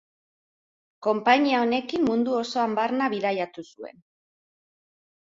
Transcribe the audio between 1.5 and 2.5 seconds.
honekin mundu